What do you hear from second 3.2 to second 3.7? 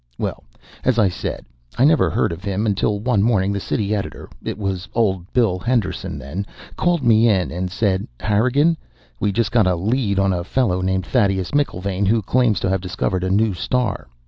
morning the